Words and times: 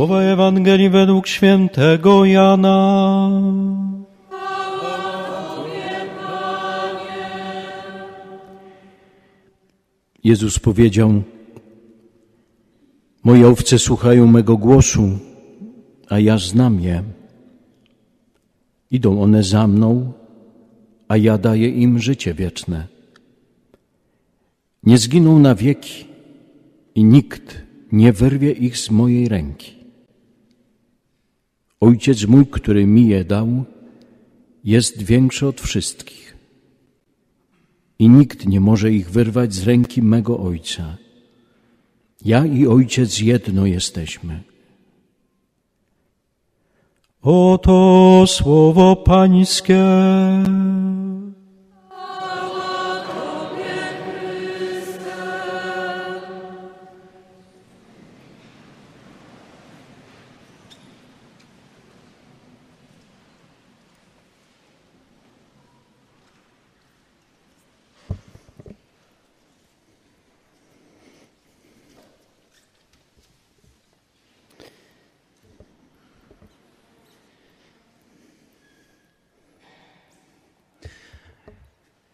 Słowa 0.00 0.22
Ewangelii 0.22 0.90
według 0.90 1.26
świętego 1.26 2.24
Jana. 2.24 3.30
Jezus 10.24 10.58
powiedział: 10.58 11.22
Moje 13.24 13.48
owce 13.48 13.78
słuchają 13.78 14.26
mego 14.26 14.56
głosu, 14.56 15.18
a 16.08 16.18
ja 16.18 16.38
znam 16.38 16.80
je. 16.80 17.02
Idą 18.90 19.22
one 19.22 19.42
za 19.42 19.66
mną, 19.66 20.12
a 21.08 21.16
ja 21.16 21.38
daję 21.38 21.68
im 21.68 21.98
życie 21.98 22.34
wieczne. 22.34 22.86
Nie 24.82 24.98
zginą 24.98 25.38
na 25.38 25.54
wieki 25.54 26.04
i 26.94 27.04
nikt 27.04 27.62
nie 27.92 28.12
wyrwie 28.12 28.52
ich 28.52 28.78
z 28.78 28.90
mojej 28.90 29.28
ręki. 29.28 29.79
Ojciec 31.80 32.24
mój, 32.24 32.46
który 32.46 32.86
mi 32.86 33.08
je 33.08 33.24
dał, 33.24 33.64
jest 34.64 35.02
większy 35.02 35.46
od 35.46 35.60
wszystkich 35.60 36.20
i 38.00 38.08
nikt 38.08 38.46
nie 38.46 38.60
może 38.60 38.92
ich 38.92 39.10
wyrwać 39.10 39.54
z 39.54 39.66
ręki 39.66 40.02
mego 40.02 40.38
Ojca. 40.38 40.96
Ja 42.24 42.46
i 42.46 42.66
Ojciec 42.66 43.20
jedno 43.20 43.66
jesteśmy. 43.66 44.42
Oto 47.22 48.24
słowo 48.26 48.96
Pańskie. 48.96 49.84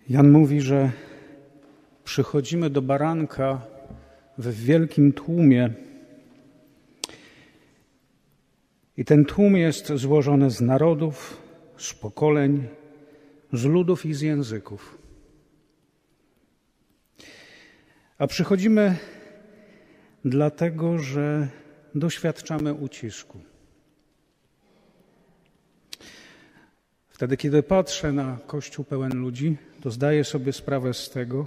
Jan 0.09 0.31
mówi, 0.31 0.61
że 0.61 0.91
przychodzimy 2.05 2.71
do 2.71 2.83
baranka 2.83 3.67
w 4.39 4.65
wielkim 4.65 5.13
tłumie. 5.13 5.71
I 8.97 9.05
ten 9.05 9.25
tłum 9.25 9.57
jest 9.57 9.93
złożony 9.95 10.51
z 10.51 10.61
narodów, 10.61 11.43
z 11.77 11.95
pokoleń, 11.95 12.69
z 13.53 13.65
ludów 13.65 14.07
i 14.07 14.15
z 14.15 14.21
języków. 14.21 14.99
A 18.19 18.27
przychodzimy 18.27 18.97
dlatego, 20.25 20.99
że 20.99 21.49
doświadczamy 21.95 22.75
ucisku. 22.75 23.41
Wtedy, 27.09 27.37
kiedy 27.37 27.63
patrzę 27.63 28.13
na 28.13 28.39
kościół 28.47 28.85
pełen 28.85 29.21
ludzi, 29.21 29.57
to 29.87 29.91
zdaję 29.91 30.25
sobie 30.25 30.53
sprawę 30.53 30.95
z 30.95 31.11
tego, 31.11 31.47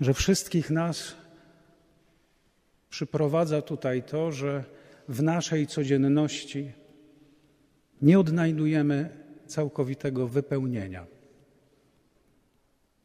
że 0.00 0.14
wszystkich 0.14 0.70
nas 0.70 1.14
przyprowadza 2.90 3.62
tutaj 3.62 4.02
to, 4.02 4.32
że 4.32 4.64
w 5.08 5.22
naszej 5.22 5.66
codzienności 5.66 6.72
nie 8.02 8.18
odnajdujemy 8.18 9.08
całkowitego 9.46 10.28
wypełnienia. 10.28 11.06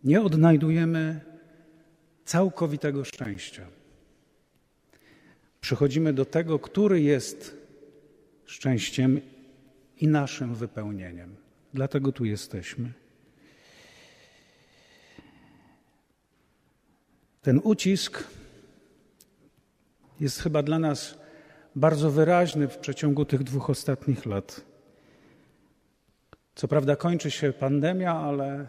Nie 0.03 0.21
odnajdujemy 0.21 1.21
całkowitego 2.25 3.03
szczęścia. 3.03 3.67
Przychodzimy 5.61 6.13
do 6.13 6.25
tego, 6.25 6.59
który 6.59 7.01
jest 7.01 7.57
szczęściem 8.45 9.21
i 9.97 10.07
naszym 10.07 10.55
wypełnieniem. 10.55 11.35
Dlatego 11.73 12.11
tu 12.11 12.25
jesteśmy. 12.25 13.04
Ten 17.45 17.61
ucisk 17.63 18.23
jest 20.19 20.41
chyba 20.41 20.63
dla 20.63 20.79
nas 20.79 21.17
bardzo 21.75 22.11
wyraźny 22.11 22.67
w 22.67 22.77
przeciągu 22.77 23.25
tych 23.25 23.43
dwóch 23.43 23.69
ostatnich 23.69 24.25
lat. 24.25 24.61
Co 26.55 26.67
prawda 26.67 26.95
kończy 26.95 27.31
się 27.31 27.53
pandemia, 27.53 28.13
ale 28.13 28.65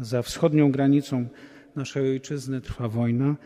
za 0.00 0.22
wschodnią 0.22 0.72
granicą 0.72 1.28
naszej 1.76 2.10
ojczyzny 2.10 2.60
trwa 2.60 2.88
wojna, 2.88 3.36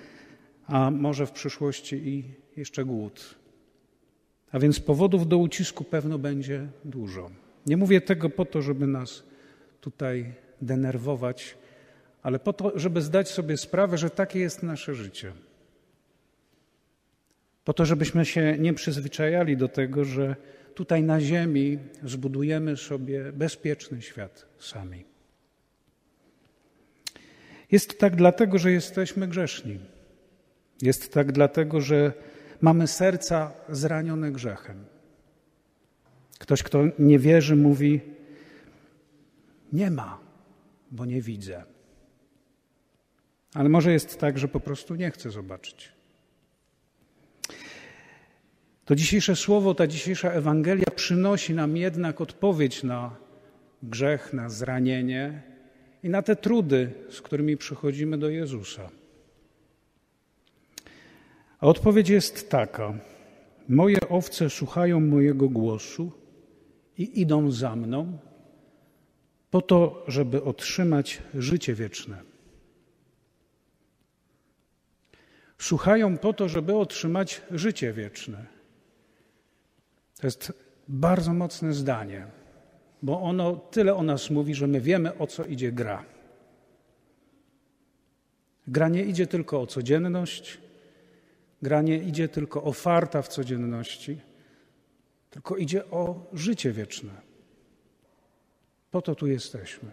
a 0.66 0.90
może 0.90 1.26
w 1.26 1.32
przyszłości 1.32 1.96
i 1.96 2.24
jeszcze 2.56 2.84
głód. 2.84 3.34
A 4.52 4.58
więc 4.58 4.80
powodów 4.80 5.28
do 5.28 5.38
ucisku 5.38 5.84
pewno 5.84 6.18
będzie 6.18 6.66
dużo. 6.84 7.30
Nie 7.66 7.76
mówię 7.76 8.00
tego 8.00 8.30
po 8.30 8.44
to, 8.44 8.62
żeby 8.62 8.86
nas 8.86 9.22
tutaj 9.80 10.34
denerwować, 10.62 11.56
ale 12.24 12.38
po 12.38 12.52
to, 12.52 12.72
żeby 12.78 13.02
zdać 13.02 13.28
sobie 13.28 13.56
sprawę, 13.56 13.98
że 13.98 14.10
takie 14.10 14.38
jest 14.38 14.62
nasze 14.62 14.94
życie. 14.94 15.32
Po 17.64 17.72
to, 17.72 17.84
żebyśmy 17.84 18.24
się 18.24 18.56
nie 18.58 18.74
przyzwyczajali 18.74 19.56
do 19.56 19.68
tego, 19.68 20.04
że 20.04 20.36
tutaj 20.74 21.02
na 21.02 21.20
Ziemi 21.20 21.78
zbudujemy 22.02 22.76
sobie 22.76 23.32
bezpieczny 23.32 24.02
świat 24.02 24.46
sami. 24.58 25.04
Jest 27.70 27.98
tak 27.98 28.16
dlatego, 28.16 28.58
że 28.58 28.72
jesteśmy 28.72 29.28
grzeszni. 29.28 29.78
Jest 30.82 31.12
tak 31.12 31.32
dlatego, 31.32 31.80
że 31.80 32.12
mamy 32.60 32.86
serca 32.86 33.52
zranione 33.68 34.32
grzechem. 34.32 34.84
Ktoś, 36.38 36.62
kto 36.62 36.84
nie 36.98 37.18
wierzy, 37.18 37.56
mówi: 37.56 38.00
Nie 39.72 39.90
ma, 39.90 40.18
bo 40.90 41.04
nie 41.04 41.20
widzę. 41.20 41.73
Ale 43.54 43.68
może 43.68 43.92
jest 43.92 44.20
tak, 44.20 44.38
że 44.38 44.48
po 44.48 44.60
prostu 44.60 44.94
nie 44.94 45.10
chce 45.10 45.30
zobaczyć. 45.30 45.92
To 48.84 48.94
dzisiejsze 48.94 49.36
słowo, 49.36 49.74
ta 49.74 49.86
dzisiejsza 49.86 50.30
Ewangelia 50.30 50.90
przynosi 50.94 51.54
nam 51.54 51.76
jednak 51.76 52.20
odpowiedź 52.20 52.82
na 52.82 53.16
grzech, 53.82 54.32
na 54.32 54.48
zranienie 54.48 55.42
i 56.02 56.08
na 56.08 56.22
te 56.22 56.36
trudy, 56.36 56.92
z 57.10 57.20
którymi 57.20 57.56
przychodzimy 57.56 58.18
do 58.18 58.28
Jezusa. 58.28 58.90
A 61.60 61.66
odpowiedź 61.66 62.08
jest 62.08 62.50
taka: 62.50 62.94
Moje 63.68 64.08
owce 64.08 64.50
słuchają 64.50 65.00
mojego 65.00 65.48
głosu 65.48 66.12
i 66.98 67.20
idą 67.20 67.50
za 67.50 67.76
mną, 67.76 68.18
po 69.50 69.62
to, 69.62 70.04
żeby 70.08 70.42
otrzymać 70.42 71.22
życie 71.34 71.74
wieczne. 71.74 72.33
Słuchają 75.58 76.18
po 76.18 76.32
to, 76.32 76.48
żeby 76.48 76.76
otrzymać 76.76 77.42
życie 77.50 77.92
wieczne. 77.92 78.46
To 80.20 80.26
jest 80.26 80.52
bardzo 80.88 81.34
mocne 81.34 81.72
zdanie, 81.72 82.26
bo 83.02 83.20
ono 83.20 83.56
tyle 83.56 83.94
o 83.94 84.02
nas 84.02 84.30
mówi, 84.30 84.54
że 84.54 84.66
my 84.66 84.80
wiemy, 84.80 85.18
o 85.18 85.26
co 85.26 85.44
idzie 85.44 85.72
gra. 85.72 86.04
Gra 88.66 88.88
nie 88.88 89.04
idzie 89.04 89.26
tylko 89.26 89.60
o 89.60 89.66
codzienność, 89.66 90.58
gra 91.62 91.82
nie 91.82 91.98
idzie 91.98 92.28
tylko 92.28 92.62
o 92.62 92.72
farta 92.72 93.22
w 93.22 93.28
codzienności 93.28 94.18
tylko 95.34 95.56
idzie 95.56 95.90
o 95.90 96.30
życie 96.32 96.72
wieczne. 96.72 97.12
Po 98.90 99.02
to 99.02 99.14
tu 99.14 99.26
jesteśmy. 99.26 99.90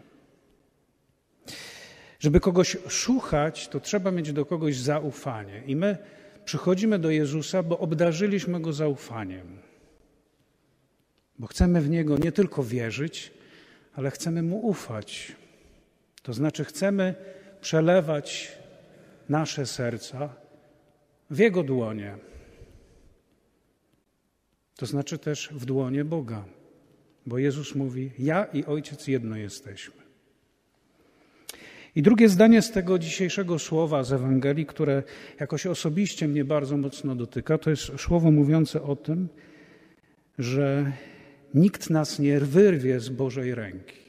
Żeby 2.21 2.39
kogoś 2.39 2.77
słuchać, 2.89 3.67
to 3.67 3.79
trzeba 3.79 4.11
mieć 4.11 4.33
do 4.33 4.45
kogoś 4.45 4.77
zaufanie. 4.77 5.63
I 5.67 5.75
my 5.75 5.97
przychodzimy 6.45 6.99
do 6.99 7.09
Jezusa, 7.09 7.63
bo 7.63 7.79
obdarzyliśmy 7.79 8.59
go 8.59 8.73
zaufaniem. 8.73 9.57
Bo 11.39 11.47
chcemy 11.47 11.81
w 11.81 11.89
niego 11.89 12.17
nie 12.17 12.31
tylko 12.31 12.63
wierzyć, 12.63 13.31
ale 13.93 14.11
chcemy 14.11 14.43
mu 14.43 14.67
ufać. 14.67 15.35
To 16.23 16.33
znaczy, 16.33 16.65
chcemy 16.65 17.15
przelewać 17.61 18.51
nasze 19.29 19.65
serca 19.65 20.29
w 21.29 21.39
jego 21.39 21.63
dłonie 21.63 22.17
to 24.81 24.85
znaczy 24.85 25.17
też 25.17 25.49
w 25.51 25.65
dłonie 25.65 26.05
Boga, 26.05 26.45
bo 27.25 27.37
Jezus 27.37 27.75
mówi: 27.75 28.11
Ja 28.19 28.45
i 28.45 28.65
Ojciec 28.65 29.07
jedno 29.07 29.37
jesteśmy. 29.37 30.00
I 31.95 32.01
drugie 32.01 32.29
zdanie 32.29 32.61
z 32.61 32.71
tego 32.71 32.99
dzisiejszego 32.99 33.59
słowa 33.59 34.03
z 34.03 34.13
Ewangelii, 34.13 34.65
które 34.65 35.03
jakoś 35.39 35.65
osobiście 35.65 36.27
mnie 36.27 36.45
bardzo 36.45 36.77
mocno 36.77 37.15
dotyka, 37.15 37.57
to 37.57 37.69
jest 37.69 37.91
słowo 37.97 38.31
mówiące 38.31 38.81
o 38.83 38.95
tym, 38.95 39.29
że 40.39 40.91
nikt 41.53 41.89
nas 41.89 42.19
nie 42.19 42.39
wyrwie 42.39 42.99
z 42.99 43.09
Bożej 43.09 43.55
ręki. 43.55 44.01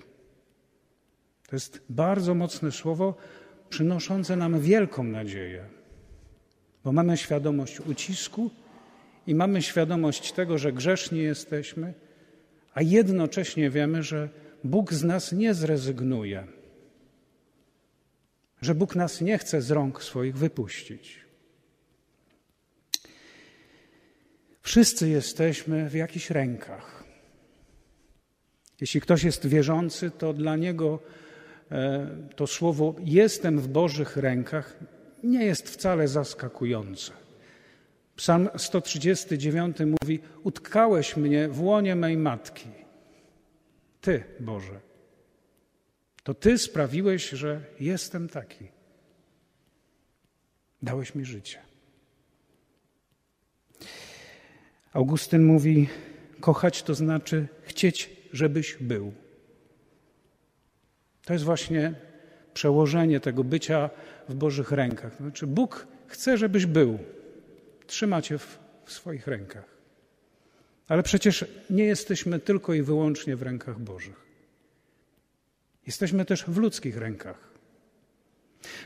To 1.49 1.57
jest 1.57 1.83
bardzo 1.89 2.35
mocne 2.35 2.73
słowo, 2.73 3.15
przynoszące 3.69 4.37
nam 4.37 4.61
wielką 4.61 5.05
nadzieję, 5.05 5.65
bo 6.85 6.93
mamy 6.93 7.17
świadomość 7.17 7.81
ucisku 7.81 8.51
i 9.27 9.35
mamy 9.35 9.63
świadomość 9.63 10.33
tego, 10.33 10.59
że 10.59 10.73
grzeszni 10.73 11.19
jesteśmy, 11.19 11.95
a 12.75 12.83
jednocześnie 12.83 13.71
wiemy, 13.71 14.03
że 14.03 14.29
Bóg 14.65 14.93
z 14.95 15.05
nas 15.05 15.33
nie 15.33 15.55
zrezygnuje, 15.55 16.47
że 18.63 18.75
Bóg 18.75 18.97
nas 18.97 19.21
nie 19.21 19.39
chce 19.39 19.63
z 19.63 19.71
rąk 19.71 20.03
swoich 20.03 20.37
wypuścić. 20.37 21.19
Wszyscy 24.63 25.09
jesteśmy 25.09 25.91
w 25.91 25.95
jakichś 25.95 26.31
rękach. 26.31 27.05
Jeśli 28.81 29.01
ktoś 29.01 29.25
jest 29.25 29.47
wierzący, 29.47 30.11
to 30.11 30.33
dla 30.33 30.57
niego 30.57 30.99
e, 31.71 32.07
to 32.37 32.47
słowo 32.47 32.95
jestem 33.05 33.59
w 33.59 33.69
Bożych 33.69 34.17
rękach 34.17 34.79
nie 35.23 35.45
jest 35.45 35.71
wcale 35.71 36.09
zaskakujące. 36.09 37.13
Psalm 38.17 38.49
139 38.57 39.77
mówi: 40.03 40.21
Utkałeś 40.45 41.17
mnie 41.17 41.49
w 41.49 41.63
łonie 41.63 41.97
mej 41.97 42.17
matki. 42.17 42.69
Ty, 44.01 44.25
Boże. 44.41 44.92
To 46.23 46.35
Ty 46.35 46.59
sprawiłeś, 46.59 47.31
że 47.31 47.61
jestem 47.81 48.29
taki. 48.29 48.69
Dałeś 50.83 51.15
mi 51.15 51.25
życie. 51.25 51.59
Augustyn 54.93 55.45
mówi: 55.45 55.89
Kochać 56.41 56.83
to 56.83 56.95
znaczy 56.95 57.49
chcieć, 57.63 58.11
żebyś 58.33 58.77
był. 58.81 59.13
To 61.25 61.33
jest 61.33 61.45
właśnie 61.45 61.95
przełożenie 62.55 63.21
tego 63.21 63.45
bycia 63.45 63.91
w 64.29 64.35
Bożych 64.35 64.71
rękach. 64.71 65.17
Znaczy, 65.17 65.47
Bóg 65.47 65.87
chce, 66.07 66.39
żebyś 66.39 66.67
był. 66.67 66.99
Trzyma 67.87 68.23
cię 68.23 68.39
w, 68.39 68.59
w 68.85 68.93
swoich 68.93 69.27
rękach. 69.27 69.65
Ale 70.89 71.03
przecież 71.03 71.45
nie 71.71 71.85
jesteśmy 71.85 72.39
tylko 72.39 72.75
i 72.75 72.83
wyłącznie 72.83 73.37
w 73.37 73.43
rękach 73.43 73.81
Bożych. 73.81 74.32
Jesteśmy 75.87 76.25
też 76.25 76.45
w 76.45 76.57
ludzkich 76.57 76.97
rękach. 76.97 77.53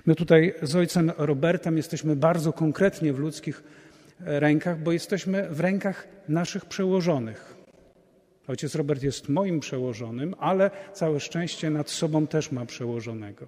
My 0.07 0.15
tutaj 0.15 0.55
z 0.63 0.77
ojcem 0.77 1.13
Robertem 1.17 1.77
jesteśmy 1.77 2.17
bardzo 2.17 2.53
konkretnie 2.53 3.13
w 3.13 3.19
ludzkich 3.19 3.63
rękach, 4.21 4.83
bo 4.83 4.93
jesteśmy 4.93 5.49
w 5.51 5.61
rękach 5.61 6.09
naszych 6.29 6.65
przełożonych. 6.65 7.57
Ojciec 8.49 8.75
Robert 8.75 9.03
jest 9.03 9.29
moim 9.29 9.61
przełożonym, 9.61 10.35
ale 10.39 10.71
całe 10.93 11.21
szczęście 11.21 11.71
nad 11.71 11.91
sobą 11.91 12.27
też 12.27 12.53
ma 12.53 12.67
przełożonego. 12.67 13.47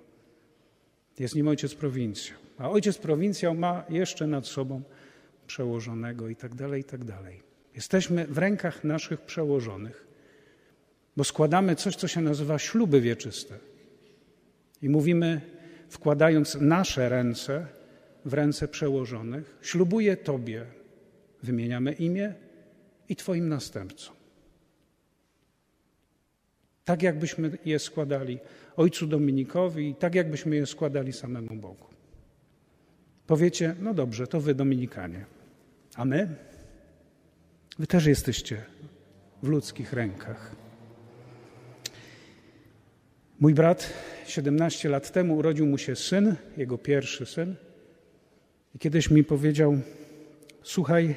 Jest 1.18 1.34
nim 1.34 1.48
ojciec 1.48 1.74
prowincjał. 1.74 2.38
A 2.58 2.70
ojciec 2.70 2.98
prowincjał 2.98 3.54
ma 3.54 3.84
jeszcze 3.88 4.26
nad 4.26 4.46
sobą 4.46 4.82
przełożonego 5.46 6.28
i 6.28 6.36
tak 6.36 6.54
dalej, 6.54 6.80
i 6.80 6.84
tak 6.84 7.04
dalej. 7.04 7.42
Jesteśmy 7.74 8.26
w 8.26 8.38
rękach 8.38 8.84
naszych 8.84 9.20
przełożonych, 9.20 10.06
bo 11.18 11.24
składamy 11.24 11.76
coś, 11.76 11.96
co 11.96 12.08
się 12.08 12.20
nazywa 12.20 12.58
śluby 12.58 13.00
wieczyste. 13.00 13.58
I 14.82 14.88
mówimy, 14.88 15.40
wkładając 15.88 16.54
nasze 16.60 17.08
ręce 17.08 17.66
w 18.24 18.34
ręce 18.34 18.68
przełożonych, 18.68 19.58
ślubuję 19.62 20.16
Tobie, 20.16 20.64
wymieniamy 21.42 21.92
imię 21.92 22.34
i 23.08 23.16
Twoim 23.16 23.48
następcom. 23.48 24.14
Tak 26.84 27.02
jakbyśmy 27.02 27.58
je 27.64 27.78
składali 27.78 28.38
Ojcu 28.76 29.06
Dominikowi 29.06 29.88
i 29.88 29.94
tak 29.94 30.14
jakbyśmy 30.14 30.56
je 30.56 30.66
składali 30.66 31.12
samemu 31.12 31.56
Bogu. 31.56 31.86
Powiecie, 33.26 33.74
no 33.80 33.94
dobrze, 33.94 34.26
to 34.26 34.40
Wy 34.40 34.54
Dominikanie. 34.54 35.24
A 35.94 36.04
my? 36.04 36.28
Wy 37.78 37.86
też 37.86 38.06
jesteście 38.06 38.62
w 39.42 39.48
ludzkich 39.48 39.92
rękach. 39.92 40.67
Mój 43.40 43.54
brat 43.54 43.92
17 44.26 44.88
lat 44.88 45.12
temu 45.12 45.36
urodził 45.36 45.66
mu 45.66 45.78
się 45.78 45.96
syn, 45.96 46.36
jego 46.56 46.78
pierwszy 46.78 47.26
syn. 47.26 47.56
I 48.74 48.78
kiedyś 48.78 49.10
mi 49.10 49.24
powiedział: 49.24 49.78
Słuchaj, 50.62 51.16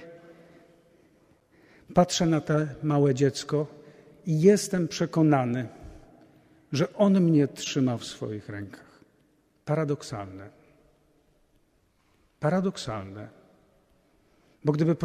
patrzę 1.93 2.25
na 2.25 2.41
to 2.41 2.53
małe 2.83 3.15
dziecko 3.15 3.67
i 4.25 4.41
jestem 4.41 4.87
przekonany, 4.87 5.67
że 6.71 6.93
on 6.93 7.21
mnie 7.21 7.47
trzyma 7.47 7.97
w 7.97 8.05
swoich 8.05 8.49
rękach. 8.49 8.99
Paradoksalne. 9.65 10.49
Paradoksalne. 12.39 13.29
Bo 14.65 14.71
gdyby 14.71 14.95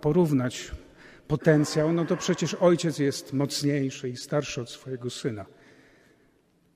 porównać 0.00 0.70
potencjał, 1.28 1.92
no 1.92 2.04
to 2.04 2.16
przecież 2.16 2.54
ojciec 2.54 2.98
jest 2.98 3.32
mocniejszy 3.32 4.08
i 4.08 4.16
starszy 4.16 4.60
od 4.60 4.70
swojego 4.70 5.10
syna. 5.10 5.44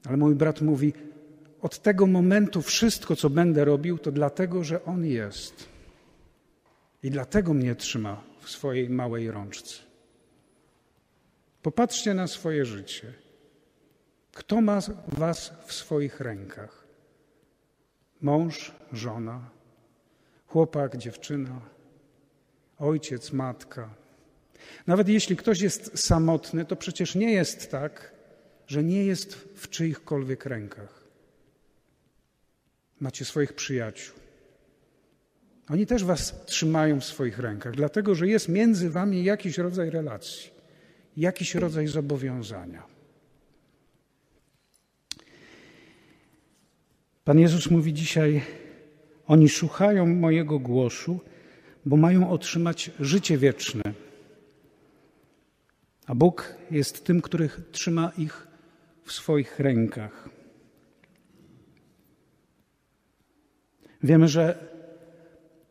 Ale 0.06 0.16
mój 0.16 0.34
brat 0.34 0.60
mówi: 0.60 0.92
Od 1.62 1.78
tego 1.78 2.06
momentu 2.06 2.62
wszystko, 2.62 3.16
co 3.16 3.30
będę 3.30 3.64
robił, 3.64 3.98
to 3.98 4.12
dlatego, 4.12 4.64
że 4.64 4.84
on 4.84 5.04
jest. 5.04 5.68
I 7.02 7.10
dlatego 7.10 7.54
mnie 7.54 7.74
trzyma 7.74 8.22
w 8.40 8.50
swojej 8.50 8.90
małej 8.90 9.30
rączce. 9.30 9.82
Popatrzcie 11.62 12.14
na 12.14 12.26
swoje 12.26 12.64
życie. 12.64 13.12
Kto 14.32 14.60
ma 14.60 14.78
was 15.08 15.52
w 15.66 15.72
swoich 15.72 16.20
rękach? 16.20 16.86
Mąż, 18.20 18.72
żona, 18.92 19.50
chłopak, 20.46 20.96
dziewczyna, 20.96 21.60
ojciec, 22.78 23.32
matka. 23.32 23.94
Nawet 24.86 25.08
jeśli 25.08 25.36
ktoś 25.36 25.60
jest 25.60 25.98
samotny, 25.98 26.64
to 26.64 26.76
przecież 26.76 27.14
nie 27.14 27.32
jest 27.32 27.70
tak, 27.70 28.17
że 28.68 28.84
nie 28.84 29.04
jest 29.04 29.34
w 29.34 29.68
czyichkolwiek 29.68 30.46
rękach. 30.46 31.04
Macie 33.00 33.24
swoich 33.24 33.52
przyjaciół. 33.52 34.14
Oni 35.68 35.86
też 35.86 36.04
was 36.04 36.44
trzymają 36.46 37.00
w 37.00 37.04
swoich 37.04 37.38
rękach, 37.38 37.74
dlatego 37.74 38.14
że 38.14 38.28
jest 38.28 38.48
między 38.48 38.90
wami 38.90 39.24
jakiś 39.24 39.58
rodzaj 39.58 39.90
relacji, 39.90 40.50
jakiś 41.16 41.54
rodzaj 41.54 41.86
zobowiązania. 41.86 42.82
Pan 47.24 47.38
Jezus 47.38 47.70
mówi 47.70 47.94
dzisiaj: 47.94 48.42
Oni 49.26 49.48
słuchają 49.48 50.06
mojego 50.06 50.58
głosu 50.58 51.20
bo 51.88 51.96
mają 51.96 52.30
otrzymać 52.30 52.90
życie 53.00 53.38
wieczne. 53.38 53.82
A 56.06 56.14
Bóg 56.14 56.54
jest 56.70 57.04
tym, 57.04 57.22
który 57.22 57.50
trzyma 57.72 58.12
ich 58.18 58.47
w 59.08 59.12
swoich 59.12 59.58
rękach. 59.58 60.28
Wiemy, 64.02 64.28
że 64.28 64.68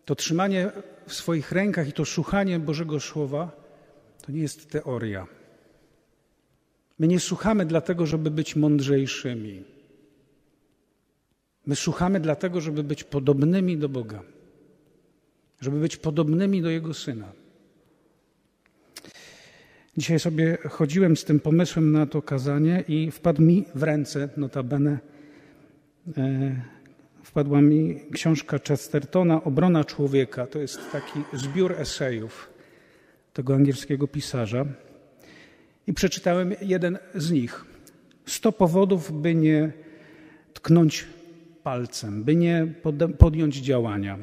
to 0.06 0.16
trzymanie 0.16 0.72
w 1.08 1.14
swoich 1.14 1.52
rękach 1.52 1.88
i 1.88 1.94
to 1.94 2.06
słuchanie 2.06 2.60
Bożego 2.60 3.00
Słowa 3.00 3.52
to 4.26 4.32
nie 4.32 4.42
jest 4.42 4.70
teoria. 4.70 5.28
My 7.00 7.08
nie 7.08 7.20
słuchamy 7.20 7.66
dlatego, 7.66 8.06
żeby 8.06 8.32
być 8.32 8.56
mądrzejszymi. 8.56 9.64
My 11.66 11.76
słuchamy 11.76 12.20
dlatego, 12.20 12.62
żeby 12.62 12.84
być 12.84 13.04
podobnymi 13.04 13.78
do 13.78 13.90
Boga 13.90 14.24
żeby 15.62 15.80
być 15.80 15.98
podobnymi 15.98 16.62
do 16.62 16.70
Jego 16.70 16.94
Syna. 16.94 17.32
Dzisiaj 19.98 20.20
sobie 20.20 20.58
chodziłem 20.70 21.18
z 21.18 21.24
tym 21.24 21.40
pomysłem 21.40 21.92
na 21.92 22.06
to 22.06 22.22
kazanie 22.22 22.84
i 22.88 23.12
wpadł 23.12 23.42
mi 23.42 23.66
w 23.76 23.84
ręce, 23.84 24.30
notabene, 24.38 25.00
e, 26.18 26.62
wpadła 27.24 27.62
mi 27.62 28.00
książka 28.12 28.60
Chestertona 28.68 29.44
Obrona 29.44 29.84
człowieka. 29.84 30.48
To 30.48 30.60
jest 30.60 30.92
taki 30.92 31.20
zbiór 31.34 31.72
esejów 31.78 32.50
tego 33.34 33.56
angielskiego 33.56 34.08
pisarza. 34.08 34.66
I 35.88 35.94
przeczytałem 35.94 36.54
jeden 36.62 36.98
z 37.16 37.32
nich. 37.32 37.66
Sto 38.26 38.52
powodów, 38.52 39.22
by 39.22 39.36
nie 39.36 39.72
tknąć 40.54 41.06
palcem, 41.64 42.24
by 42.24 42.36
nie 42.36 42.68
podjąć 43.18 43.56
działania. 43.56 44.18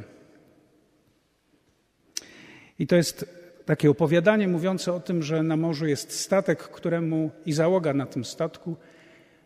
I 2.79 2.87
to 2.87 2.97
jest 2.97 3.44
takie 3.67 3.91
opowiadanie 3.91 4.49
mówiące 4.49 4.93
o 4.93 5.01
tym, 5.01 5.23
że 5.23 5.43
na 5.43 5.57
morzu 5.57 5.87
jest 5.87 6.13
statek, 6.13 6.63
któremu 6.63 7.31
i 7.47 7.53
załoga 7.53 7.95
na 7.95 8.07
tym 8.07 8.25
statku 8.25 8.77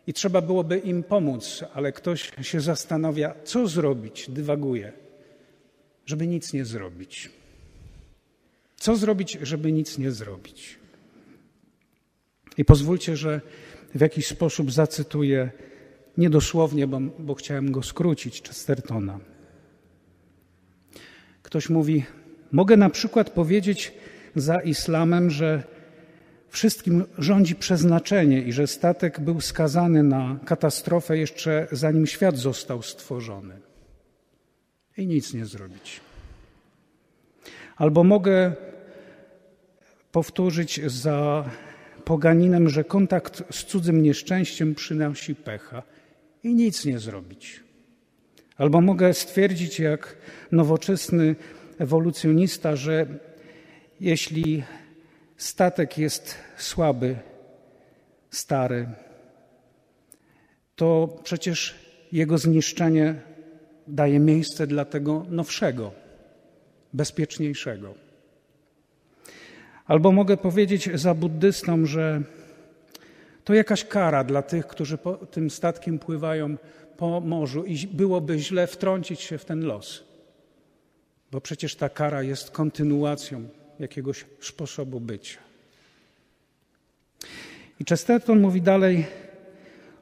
i 0.07 0.13
trzeba 0.13 0.41
byłoby 0.41 0.77
im 0.77 1.03
pomóc, 1.03 1.63
ale 1.73 1.91
ktoś 1.91 2.31
się 2.41 2.61
zastanawia, 2.61 3.35
co 3.43 3.67
zrobić, 3.67 4.29
dywaguje, 4.29 4.93
żeby 6.05 6.27
nic 6.27 6.53
nie 6.53 6.65
zrobić. 6.65 7.29
Co 8.77 8.95
zrobić, 8.95 9.37
żeby 9.41 9.71
nic 9.71 9.97
nie 9.97 10.11
zrobić? 10.11 10.79
I 12.57 12.65
pozwólcie, 12.65 13.17
że 13.17 13.41
w 13.95 14.01
jakiś 14.01 14.27
sposób 14.27 14.71
zacytuję 14.71 15.51
niedosłownie, 16.17 16.87
bo, 16.87 16.99
bo 16.99 17.35
chciałem 17.35 17.71
go 17.71 17.83
skrócić, 17.83 18.41
Chestertona. 18.41 19.19
Ktoś 21.43 21.69
mówi: 21.69 22.05
Mogę 22.51 22.77
na 22.77 22.89
przykład 22.89 23.29
powiedzieć 23.29 23.93
za 24.35 24.55
islamem, 24.59 25.29
że 25.29 25.63
wszystkim 26.49 27.03
rządzi 27.17 27.55
przeznaczenie 27.55 28.41
i 28.41 28.53
że 28.53 28.67
statek 28.67 29.19
był 29.19 29.41
skazany 29.41 30.03
na 30.03 30.39
katastrofę 30.45 31.17
jeszcze 31.17 31.67
zanim 31.71 32.07
świat 32.07 32.37
został 32.37 32.81
stworzony. 32.81 33.59
I 34.97 35.07
nic 35.07 35.33
nie 35.33 35.45
zrobić. 35.45 36.01
Albo 37.75 38.03
mogę 38.03 38.53
powtórzyć 40.11 40.81
za 40.91 41.49
poganinem, 42.05 42.69
że 42.69 42.83
kontakt 42.83 43.43
z 43.51 43.65
cudzym 43.65 44.03
nieszczęściem 44.03 44.75
przynosi 44.75 45.35
pecha 45.35 45.83
i 46.43 46.55
nic 46.55 46.85
nie 46.85 46.99
zrobić. 46.99 47.63
Albo 48.57 48.81
mogę 48.81 49.13
stwierdzić, 49.13 49.79
jak 49.79 50.15
nowoczesny 50.51 51.35
ewolucjonista, 51.79 52.75
że 52.75 53.07
jeśli 53.99 54.63
statek 55.37 55.97
jest 55.97 56.35
słaby, 56.57 57.15
stary, 58.29 58.87
to 60.75 61.17
przecież 61.23 61.75
jego 62.11 62.37
zniszczenie 62.37 63.15
daje 63.87 64.19
miejsce 64.19 64.67
dla 64.67 64.85
tego 64.85 65.25
nowszego, 65.29 65.91
bezpieczniejszego. 66.93 67.93
Albo 69.85 70.11
mogę 70.11 70.37
powiedzieć 70.37 70.89
za 70.93 71.13
buddystą, 71.13 71.85
że 71.85 72.21
to 73.43 73.53
jakaś 73.53 73.85
kara 73.85 74.23
dla 74.23 74.41
tych, 74.41 74.67
którzy 74.67 74.97
tym 75.31 75.49
statkiem 75.49 75.99
pływają 75.99 76.57
po 76.97 77.21
morzu 77.21 77.65
i 77.65 77.87
byłoby 77.87 78.39
źle 78.39 78.67
wtrącić 78.67 79.21
się 79.21 79.37
w 79.37 79.45
ten 79.45 79.65
los, 79.65 80.08
bo 81.31 81.41
przecież 81.41 81.75
ta 81.75 81.89
kara 81.89 82.23
jest 82.23 82.51
kontynuacją 82.51 83.49
jakiegoś 83.79 84.25
sposobu 84.41 84.99
bycia. 84.99 85.39
I 87.79 87.85
Chesterton 87.85 88.39
mówi 88.39 88.61
dalej, 88.61 89.05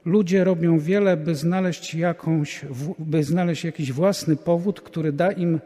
ludzie 0.05 0.43
robią 0.43 0.79
wiele, 0.79 1.17
by 1.17 1.35
znaleźć, 1.35 1.95
jakąś, 1.95 2.65
by 2.99 3.23
znaleźć 3.23 3.63
jakiś 3.63 3.91
własny 3.91 4.35
powód, 4.35 4.81
który 4.81 5.11
da 5.11 5.31
im 5.31 5.59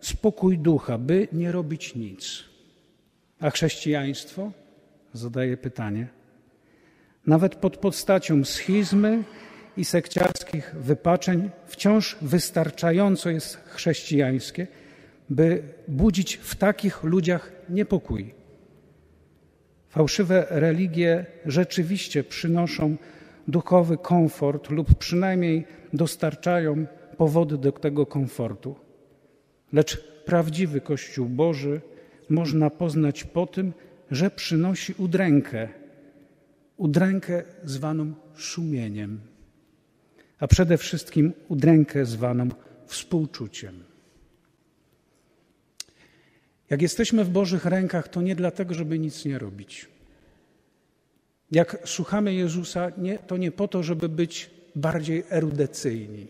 spokój 0.00 0.58
ducha, 0.58 0.98
by 0.98 1.28
nie 1.32 1.52
robić 1.52 1.94
nic. 1.94 2.44
A 3.40 3.50
chrześcijaństwo? 3.50 4.52
Zadaje 5.12 5.56
pytanie. 5.56 6.06
Nawet 7.26 7.54
pod 7.54 7.76
postacią 7.76 8.44
schizmy 8.44 9.22
i 9.76 9.84
sekciarskich 9.84 10.74
wypaczeń 10.78 11.50
wciąż 11.66 12.16
wystarczająco 12.22 13.30
jest 13.30 13.56
chrześcijańskie, 13.66 14.66
by 15.32 15.62
budzić 15.88 16.36
w 16.36 16.54
takich 16.54 17.02
ludziach 17.02 17.52
niepokój. 17.68 18.34
Fałszywe 19.88 20.46
religie 20.50 21.26
rzeczywiście 21.46 22.24
przynoszą 22.24 22.96
duchowy 23.48 23.96
komfort 23.98 24.70
lub 24.70 24.94
przynajmniej 24.94 25.66
dostarczają 25.92 26.86
powody 27.16 27.58
do 27.58 27.72
tego 27.72 28.06
komfortu. 28.06 28.76
Lecz 29.72 30.04
prawdziwy 30.24 30.80
Kościół 30.80 31.28
Boży 31.28 31.80
można 32.28 32.70
poznać 32.70 33.24
po 33.24 33.46
tym, 33.46 33.72
że 34.10 34.30
przynosi 34.30 34.94
udrękę, 34.98 35.68
udrękę 36.76 37.42
zwaną 37.64 38.12
szumieniem, 38.34 39.20
a 40.38 40.46
przede 40.46 40.78
wszystkim 40.78 41.32
udrękę 41.48 42.06
zwaną 42.06 42.48
współczuciem. 42.86 43.91
Jak 46.72 46.82
jesteśmy 46.82 47.24
w 47.24 47.30
Bożych 47.30 47.64
rękach, 47.64 48.08
to 48.08 48.22
nie 48.22 48.36
dlatego, 48.36 48.74
żeby 48.74 48.98
nic 48.98 49.24
nie 49.24 49.38
robić. 49.38 49.88
Jak 51.50 51.82
słuchamy 51.84 52.34
Jezusa, 52.34 52.90
nie, 52.98 53.18
to 53.18 53.36
nie 53.36 53.52
po 53.52 53.68
to, 53.68 53.82
żeby 53.82 54.08
być 54.08 54.50
bardziej 54.74 55.24
erudycyjni. 55.30 56.26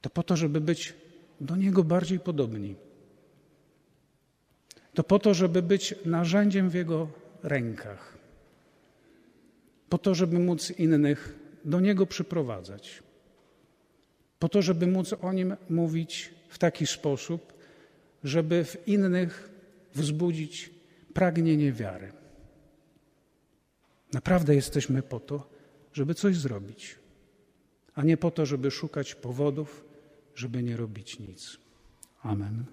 To 0.00 0.10
po 0.10 0.22
to, 0.22 0.36
żeby 0.36 0.60
być 0.60 0.94
do 1.40 1.56
Niego 1.56 1.84
bardziej 1.84 2.20
podobni. 2.20 2.74
To 4.94 5.02
po 5.02 5.18
to, 5.18 5.34
żeby 5.34 5.62
być 5.62 5.94
narzędziem 6.04 6.70
w 6.70 6.74
Jego 6.74 7.08
rękach. 7.42 8.18
Po 9.88 9.98
to, 9.98 10.14
żeby 10.14 10.38
móc 10.38 10.70
innych 10.70 11.38
do 11.64 11.80
Niego 11.80 12.06
przyprowadzać. 12.06 13.02
Po 14.38 14.48
to, 14.48 14.62
żeby 14.62 14.86
móc 14.86 15.14
o 15.22 15.32
Nim 15.32 15.56
mówić 15.70 16.34
w 16.48 16.58
taki 16.58 16.86
sposób, 16.86 17.57
żeby 18.28 18.64
w 18.64 18.88
innych 18.88 19.50
wzbudzić 19.94 20.70
pragnienie 21.14 21.72
wiary. 21.72 22.12
Naprawdę 24.12 24.54
jesteśmy 24.54 25.02
po 25.02 25.20
to, 25.20 25.50
żeby 25.92 26.14
coś 26.14 26.36
zrobić, 26.36 26.98
a 27.94 28.02
nie 28.02 28.16
po 28.16 28.30
to, 28.30 28.46
żeby 28.46 28.70
szukać 28.70 29.14
powodów, 29.14 29.84
żeby 30.34 30.62
nie 30.62 30.76
robić 30.76 31.18
nic. 31.18 31.58
Amen. 32.22 32.64